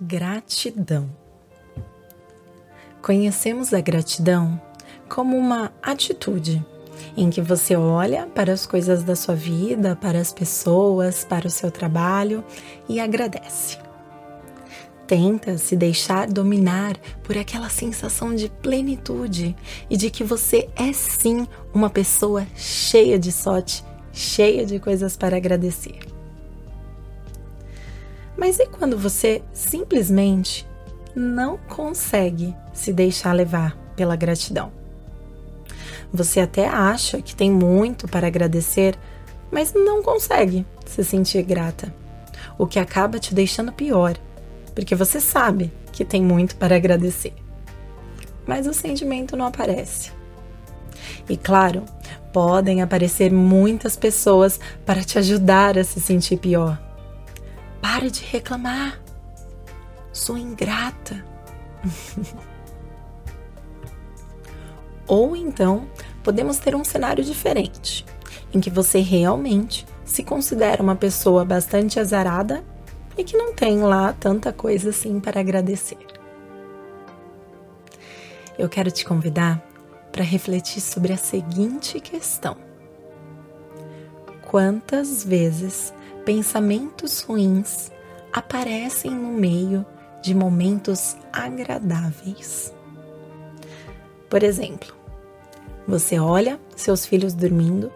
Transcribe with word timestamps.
Gratidão. 0.00 1.10
Conhecemos 3.02 3.74
a 3.74 3.80
gratidão 3.80 4.60
como 5.08 5.36
uma 5.36 5.72
atitude 5.82 6.64
em 7.16 7.28
que 7.30 7.42
você 7.42 7.74
olha 7.74 8.28
para 8.28 8.52
as 8.52 8.64
coisas 8.64 9.02
da 9.02 9.16
sua 9.16 9.34
vida, 9.34 9.96
para 9.96 10.20
as 10.20 10.32
pessoas, 10.32 11.24
para 11.24 11.48
o 11.48 11.50
seu 11.50 11.68
trabalho 11.68 12.44
e 12.88 13.00
agradece. 13.00 13.76
Tenta 15.04 15.58
se 15.58 15.74
deixar 15.74 16.28
dominar 16.28 16.96
por 17.24 17.36
aquela 17.36 17.68
sensação 17.68 18.36
de 18.36 18.48
plenitude 18.48 19.56
e 19.90 19.96
de 19.96 20.10
que 20.10 20.22
você 20.22 20.68
é 20.76 20.92
sim 20.92 21.44
uma 21.74 21.90
pessoa 21.90 22.46
cheia 22.54 23.18
de 23.18 23.32
sorte, 23.32 23.84
cheia 24.12 24.64
de 24.64 24.78
coisas 24.78 25.16
para 25.16 25.36
agradecer. 25.36 26.17
Mas 28.38 28.60
e 28.60 28.66
quando 28.66 28.96
você 28.96 29.42
simplesmente 29.52 30.64
não 31.12 31.58
consegue 31.58 32.54
se 32.72 32.92
deixar 32.92 33.32
levar 33.32 33.76
pela 33.96 34.14
gratidão? 34.14 34.70
Você 36.12 36.38
até 36.38 36.68
acha 36.68 37.20
que 37.20 37.34
tem 37.34 37.50
muito 37.50 38.06
para 38.06 38.28
agradecer, 38.28 38.96
mas 39.50 39.74
não 39.74 40.04
consegue 40.04 40.64
se 40.86 41.02
sentir 41.02 41.42
grata. 41.42 41.92
O 42.56 42.64
que 42.64 42.78
acaba 42.78 43.18
te 43.18 43.34
deixando 43.34 43.72
pior, 43.72 44.16
porque 44.72 44.94
você 44.94 45.20
sabe 45.20 45.72
que 45.92 46.04
tem 46.04 46.22
muito 46.22 46.54
para 46.54 46.76
agradecer. 46.76 47.34
Mas 48.46 48.68
o 48.68 48.72
sentimento 48.72 49.36
não 49.36 49.46
aparece. 49.46 50.12
E 51.28 51.36
claro, 51.36 51.84
podem 52.32 52.82
aparecer 52.82 53.32
muitas 53.32 53.96
pessoas 53.96 54.60
para 54.86 55.02
te 55.02 55.18
ajudar 55.18 55.76
a 55.76 55.82
se 55.82 56.00
sentir 56.00 56.36
pior. 56.36 56.87
Pare 57.80 58.10
de 58.10 58.24
reclamar. 58.24 59.00
Sou 60.12 60.36
ingrata. 60.36 61.24
Ou 65.06 65.34
então, 65.34 65.88
podemos 66.22 66.58
ter 66.58 66.74
um 66.74 66.84
cenário 66.84 67.24
diferente, 67.24 68.04
em 68.52 68.60
que 68.60 68.68
você 68.68 69.00
realmente 69.00 69.86
se 70.04 70.22
considera 70.22 70.82
uma 70.82 70.96
pessoa 70.96 71.44
bastante 71.44 71.98
azarada 71.98 72.64
e 73.16 73.24
que 73.24 73.36
não 73.36 73.54
tem 73.54 73.80
lá 73.80 74.12
tanta 74.12 74.52
coisa 74.52 74.90
assim 74.90 75.18
para 75.18 75.40
agradecer. 75.40 75.98
Eu 78.58 78.68
quero 78.68 78.90
te 78.90 79.04
convidar 79.04 79.62
para 80.10 80.24
refletir 80.24 80.80
sobre 80.80 81.12
a 81.12 81.16
seguinte 81.16 82.00
questão: 82.00 82.56
Quantas 84.50 85.24
vezes 85.24 85.92
pensamentos 86.28 87.22
ruins 87.22 87.90
aparecem 88.30 89.10
no 89.10 89.32
meio 89.32 89.86
de 90.20 90.34
momentos 90.34 91.16
agradáveis. 91.32 92.70
Por 94.28 94.42
exemplo, 94.42 94.94
você 95.86 96.18
olha 96.18 96.60
seus 96.76 97.06
filhos 97.06 97.32
dormindo 97.32 97.90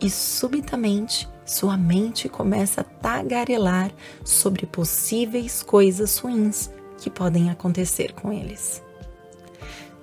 e 0.00 0.10
subitamente 0.10 1.28
sua 1.46 1.76
mente 1.76 2.28
começa 2.28 2.80
a 2.80 2.84
tagarelar 2.84 3.92
sobre 4.24 4.66
possíveis 4.66 5.62
coisas 5.62 6.18
ruins 6.18 6.68
que 6.98 7.08
podem 7.08 7.48
acontecer 7.48 8.12
com 8.12 8.32
eles. 8.32 8.82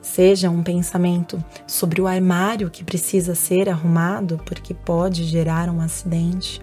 Seja 0.01 0.49
um 0.49 0.63
pensamento 0.63 1.43
sobre 1.67 1.99
o 1.99 2.07
armário 2.07 2.69
que 2.69 2.85
precisa 2.85 3.35
ser 3.35 3.67
arrumado 3.67 4.41
porque 4.45 4.73
pode 4.73 5.25
gerar 5.25 5.67
um 5.67 5.81
acidente, 5.81 6.61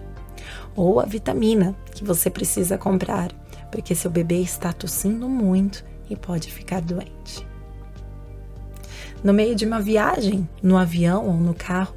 ou 0.77 0.99
a 0.99 1.05
vitamina 1.05 1.75
que 1.91 2.03
você 2.03 2.29
precisa 2.29 2.77
comprar, 2.77 3.31
porque 3.71 3.95
seu 3.95 4.11
bebê 4.11 4.39
está 4.41 4.71
tossindo 4.71 5.27
muito 5.27 5.83
e 6.07 6.15
pode 6.15 6.51
ficar 6.51 6.81
doente. 6.81 7.45
No 9.23 9.33
meio 9.33 9.55
de 9.55 9.65
uma 9.65 9.81
viagem, 9.81 10.47
no 10.61 10.77
avião 10.77 11.25
ou 11.25 11.33
no 11.33 11.55
carro, 11.55 11.95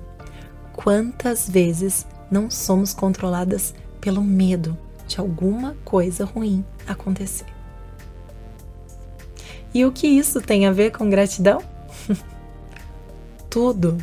quantas 0.73 1.49
vezes 1.49 2.07
não 2.31 2.51
somos 2.51 2.95
controladas 2.95 3.75
pelo 4.01 4.23
medo 4.23 4.77
de 5.07 5.21
alguma 5.21 5.77
coisa 5.85 6.25
ruim 6.25 6.65
acontecer? 6.87 7.47
E 9.75 9.85
o 9.85 9.93
que 9.93 10.07
isso 10.07 10.41
tem 10.41 10.67
a 10.67 10.73
ver 10.73 10.91
com 10.91 11.11
gratidão? 11.11 11.63
Tudo. 13.51 13.99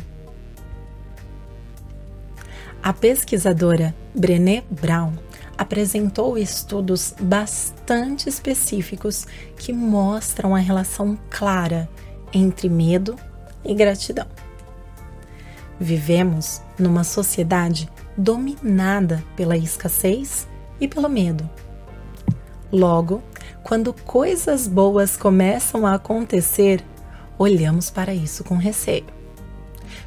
A 2.80 2.92
pesquisadora 2.92 3.94
Brené 4.18 4.64
Brown 4.68 5.12
apresentou 5.56 6.36
estudos 6.36 7.14
bastante 7.20 8.28
específicos 8.28 9.26
que 9.56 9.72
mostram 9.72 10.54
a 10.54 10.58
relação 10.58 11.16
clara 11.30 11.88
entre 12.32 12.68
medo 12.68 13.16
e 13.64 13.74
gratidão. 13.74 14.26
Vivemos 15.78 16.60
numa 16.78 17.04
sociedade 17.04 17.88
dominada 18.16 19.22
pela 19.36 19.56
escassez 19.56 20.48
e 20.80 20.88
pelo 20.88 21.08
medo. 21.08 21.48
Logo, 22.72 23.22
quando 23.62 23.92
coisas 23.92 24.66
boas 24.66 25.16
começam 25.16 25.86
a 25.86 25.94
acontecer, 25.94 26.84
olhamos 27.38 27.88
para 27.88 28.12
isso 28.12 28.42
com 28.42 28.56
receio, 28.56 29.06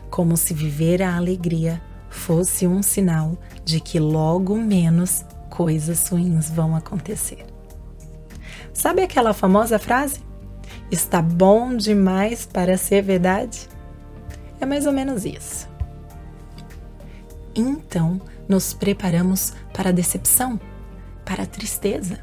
como 0.10 0.36
se 0.36 0.54
viver 0.54 1.02
a 1.02 1.16
alegria 1.16 1.82
fosse 2.12 2.68
um 2.68 2.84
sinal 2.84 3.38
de 3.64 3.80
que 3.80 4.00
logo 4.00 4.56
menos 4.58 5.26
coisas 5.50 6.08
ruins 6.10 6.52
vão 6.52 6.76
acontecer. 6.76 7.46
Sabe 8.74 9.02
aquela 9.02 9.34
famosa 9.34 9.80
frase? 9.80 10.22
Está 10.92 11.22
bom 11.22 11.76
demais 11.76 12.46
para 12.46 12.78
ser 12.78 13.02
verdade? 13.02 13.68
É 14.60 14.66
mais 14.66 14.86
ou 14.86 14.92
menos 14.92 15.26
isso. 15.26 15.70
Então, 17.56 18.22
nos 18.48 18.74
preparamos 18.74 19.54
para 19.74 19.90
a 19.90 19.94
decepção, 19.94 20.60
para 21.26 21.44
a 21.44 21.48
tristeza. 21.48 22.20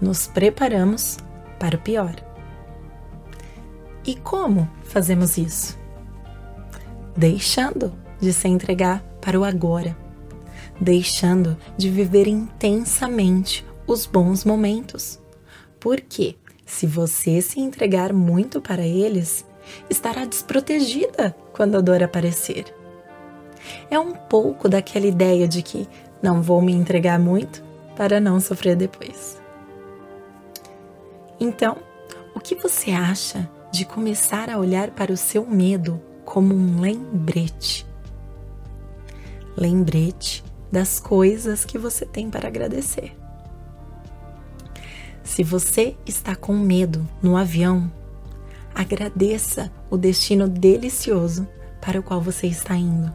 Nos 0.00 0.26
preparamos 0.26 1.18
para 1.58 1.76
o 1.76 1.80
pior. 1.80 2.14
E 4.04 4.14
como 4.16 4.68
fazemos 4.84 5.38
isso? 5.38 5.78
Deixando 7.16 8.05
de 8.20 8.32
se 8.32 8.48
entregar 8.48 9.02
para 9.20 9.38
o 9.38 9.44
agora, 9.44 9.96
deixando 10.80 11.56
de 11.76 11.90
viver 11.90 12.26
intensamente 12.26 13.66
os 13.86 14.06
bons 14.06 14.44
momentos. 14.44 15.20
Porque 15.78 16.36
se 16.64 16.86
você 16.86 17.40
se 17.40 17.60
entregar 17.60 18.12
muito 18.12 18.60
para 18.60 18.84
eles, 18.86 19.44
estará 19.88 20.24
desprotegida 20.24 21.36
quando 21.52 21.76
a 21.76 21.80
dor 21.80 22.02
aparecer. 22.02 22.64
É 23.90 23.98
um 23.98 24.12
pouco 24.12 24.68
daquela 24.68 25.06
ideia 25.06 25.46
de 25.46 25.62
que 25.62 25.88
não 26.22 26.42
vou 26.42 26.62
me 26.62 26.72
entregar 26.72 27.18
muito 27.18 27.62
para 27.96 28.20
não 28.20 28.40
sofrer 28.40 28.76
depois. 28.76 29.40
Então, 31.38 31.76
o 32.34 32.40
que 32.40 32.54
você 32.54 32.90
acha 32.90 33.48
de 33.72 33.84
começar 33.84 34.48
a 34.48 34.58
olhar 34.58 34.90
para 34.90 35.12
o 35.12 35.16
seu 35.16 35.44
medo 35.46 36.00
como 36.24 36.54
um 36.54 36.80
lembrete 36.80 37.86
lembrete 39.56 40.44
das 40.70 41.00
coisas 41.00 41.64
que 41.64 41.78
você 41.78 42.04
tem 42.04 42.30
para 42.30 42.48
agradecer. 42.48 43.16
Se 45.24 45.42
você 45.42 45.96
está 46.06 46.36
com 46.36 46.54
medo 46.54 47.06
no 47.22 47.36
avião, 47.36 47.90
agradeça 48.74 49.72
o 49.90 49.96
destino 49.96 50.46
delicioso 50.46 51.48
para 51.80 51.98
o 51.98 52.02
qual 52.02 52.20
você 52.20 52.46
está 52.46 52.76
indo. 52.76 53.12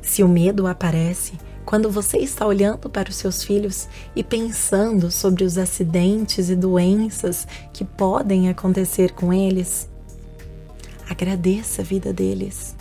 Se 0.00 0.22
o 0.22 0.28
medo 0.28 0.66
aparece 0.66 1.34
quando 1.64 1.90
você 1.90 2.18
está 2.18 2.46
olhando 2.46 2.88
para 2.88 3.10
os 3.10 3.16
seus 3.16 3.44
filhos 3.44 3.88
e 4.16 4.24
pensando 4.24 5.10
sobre 5.10 5.44
os 5.44 5.58
acidentes 5.58 6.48
e 6.48 6.56
doenças 6.56 7.46
que 7.72 7.84
podem 7.84 8.48
acontecer 8.48 9.12
com 9.12 9.32
eles, 9.32 9.88
agradeça 11.08 11.82
a 11.82 11.84
vida 11.84 12.12
deles. 12.12 12.74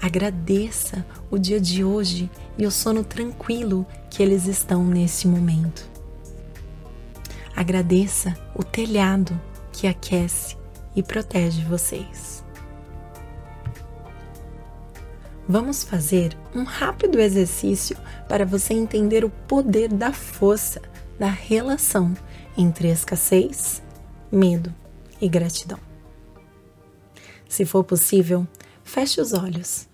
Agradeça 0.00 1.04
o 1.30 1.38
dia 1.38 1.60
de 1.60 1.82
hoje 1.82 2.30
e 2.58 2.66
o 2.66 2.70
sono 2.70 3.02
tranquilo 3.02 3.86
que 4.10 4.22
eles 4.22 4.46
estão 4.46 4.84
nesse 4.84 5.26
momento. 5.26 5.88
Agradeça 7.54 8.36
o 8.54 8.62
telhado 8.62 9.38
que 9.72 9.86
aquece 9.86 10.56
e 10.94 11.02
protege 11.02 11.62
vocês. 11.64 12.44
Vamos 15.48 15.84
fazer 15.84 16.36
um 16.54 16.64
rápido 16.64 17.20
exercício 17.20 17.96
para 18.28 18.44
você 18.44 18.74
entender 18.74 19.24
o 19.24 19.30
poder 19.30 19.88
da 19.88 20.12
força 20.12 20.82
da 21.18 21.28
relação 21.28 22.14
entre 22.58 22.88
escassez, 22.88 23.82
medo 24.30 24.74
e 25.20 25.28
gratidão. 25.28 25.78
Se 27.48 27.64
for 27.64 27.84
possível, 27.84 28.46
feche 28.86 29.20
os 29.20 29.32
olhos. 29.32 29.88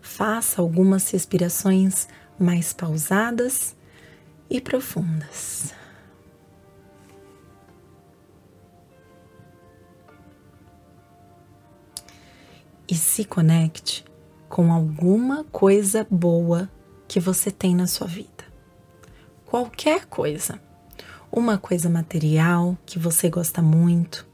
Faça 0.00 0.62
algumas 0.62 1.08
respirações 1.10 2.08
mais 2.38 2.72
pausadas 2.72 3.76
e 4.48 4.60
profundas. 4.60 5.74
E 12.88 12.94
se 12.94 13.24
conecte 13.24 14.04
com 14.48 14.72
alguma 14.72 15.44
coisa 15.44 16.06
boa 16.10 16.70
que 17.06 17.20
você 17.20 17.50
tem 17.50 17.74
na 17.74 17.86
sua 17.86 18.06
vida. 18.06 18.44
Qualquer 19.44 20.06
coisa. 20.06 20.60
Uma 21.30 21.58
coisa 21.58 21.90
material 21.90 22.78
que 22.86 22.98
você 22.98 23.28
gosta 23.28 23.60
muito, 23.60 24.26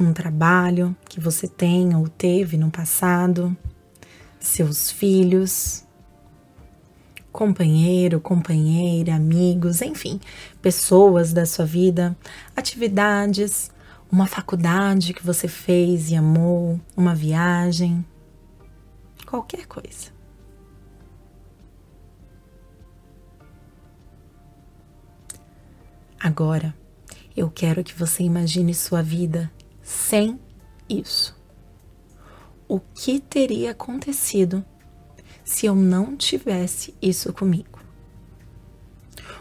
um 0.00 0.12
trabalho 0.12 0.96
que 1.08 1.18
você 1.20 1.48
tem 1.48 1.94
ou 1.96 2.08
teve 2.08 2.56
no 2.56 2.70
passado, 2.70 3.56
seus 4.38 4.90
filhos, 4.90 5.84
companheiro, 7.32 8.20
companheira, 8.20 9.14
amigos, 9.14 9.82
enfim, 9.82 10.20
pessoas 10.62 11.32
da 11.32 11.44
sua 11.44 11.64
vida, 11.64 12.16
atividades, 12.56 13.70
uma 14.10 14.26
faculdade 14.26 15.12
que 15.12 15.24
você 15.24 15.48
fez 15.48 16.10
e 16.10 16.16
amou, 16.16 16.80
uma 16.96 17.14
viagem, 17.14 18.04
qualquer 19.26 19.66
coisa. 19.66 20.16
Agora, 26.20 26.74
eu 27.36 27.48
quero 27.48 27.84
que 27.84 27.94
você 27.94 28.24
imagine 28.24 28.74
sua 28.74 29.02
vida 29.02 29.50
sem 29.88 30.38
isso. 30.86 31.34
O 32.68 32.78
que 32.78 33.18
teria 33.18 33.70
acontecido 33.70 34.62
se 35.42 35.64
eu 35.64 35.74
não 35.74 36.14
tivesse 36.14 36.94
isso 37.00 37.32
comigo? 37.32 37.80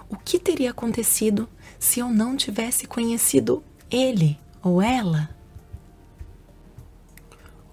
O 0.10 0.16
que 0.16 0.40
teria 0.40 0.72
acontecido 0.72 1.50
se 1.78 2.00
eu 2.00 2.08
não 2.10 2.38
tivesse 2.38 2.88
conhecido 2.88 3.62
ele 3.92 4.40
ou 4.64 4.82
ela? 4.82 5.36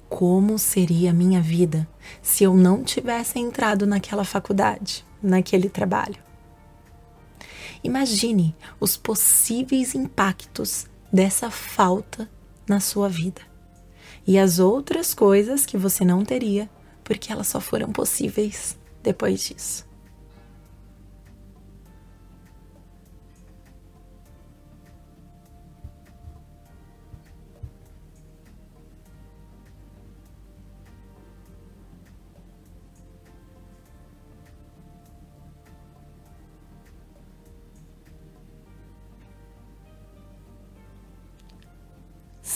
Como 0.08 0.58
seria 0.58 1.10
a 1.10 1.14
minha 1.14 1.40
vida 1.40 1.88
se 2.20 2.42
eu 2.42 2.54
não 2.54 2.82
tivesse 2.82 3.38
entrado 3.38 3.86
naquela 3.86 4.24
faculdade, 4.24 5.06
naquele 5.22 5.70
trabalho? 5.70 6.20
Imagine 7.84 8.52
os 8.80 8.96
possíveis 8.96 9.94
impactos 9.94 10.88
dessa 11.12 11.48
falta 11.52 12.28
na 12.68 12.80
sua 12.80 13.08
vida 13.08 13.40
e 14.26 14.38
as 14.38 14.58
outras 14.58 15.12
coisas 15.12 15.66
que 15.66 15.76
você 15.76 16.04
não 16.04 16.24
teria 16.24 16.68
porque 17.02 17.32
elas 17.32 17.48
só 17.48 17.60
foram 17.60 17.92
possíveis 17.92 18.78
depois 19.02 19.42
disso. 19.42 19.86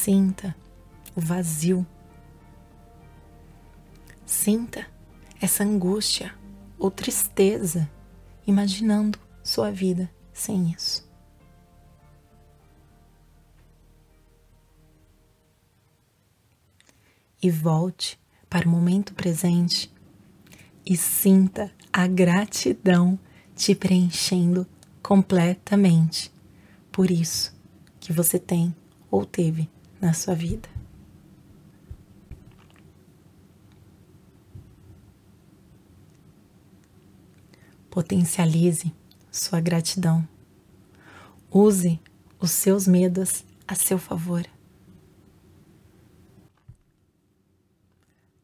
Sinta 0.08 0.56
o 1.14 1.20
vazio. 1.20 1.86
Sinta 4.24 4.86
essa 5.38 5.62
angústia 5.62 6.34
ou 6.78 6.90
tristeza, 6.90 7.86
imaginando 8.46 9.18
sua 9.44 9.70
vida 9.70 10.10
sem 10.32 10.70
isso. 10.70 11.06
E 17.42 17.50
volte 17.50 18.18
para 18.48 18.66
o 18.66 18.70
momento 18.70 19.12
presente 19.12 19.92
e 20.86 20.96
sinta 20.96 21.70
a 21.92 22.06
gratidão 22.06 23.18
te 23.54 23.74
preenchendo 23.74 24.66
completamente 25.02 26.32
por 26.90 27.10
isso 27.10 27.54
que 28.00 28.10
você 28.10 28.38
tem 28.38 28.74
ou 29.10 29.26
teve 29.26 29.68
na 30.00 30.12
sua 30.12 30.34
vida. 30.34 30.68
Potencialize 37.90 38.94
sua 39.30 39.60
gratidão. 39.60 40.26
Use 41.50 42.00
os 42.38 42.50
seus 42.50 42.86
medos 42.86 43.44
a 43.66 43.74
seu 43.74 43.98
favor. 43.98 44.46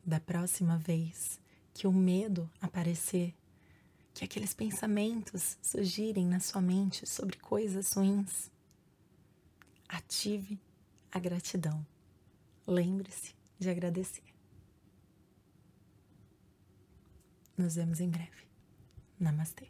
Da 0.05 0.21
próxima 0.21 0.77
vez 0.77 1.41
que 1.73 1.87
o 1.87 1.93
medo 1.93 2.51
aparecer, 2.61 3.35
que 4.13 4.25
aqueles 4.25 4.53
pensamentos 4.53 5.57
surgirem 5.63 6.27
na 6.27 6.41
sua 6.41 6.61
mente 6.61 7.07
sobre 7.09 7.37
coisas 7.39 7.93
ruins, 7.93 8.51
ative 9.89 10.59
a 11.15 11.19
gratidão. 11.21 11.87
Lembre-se 12.67 13.37
de 13.57 13.71
agradecer. 13.71 14.25
Nos 17.57 17.77
vemos 17.77 18.01
em 18.01 18.11
breve. 18.11 18.49
Namastê. 19.21 19.69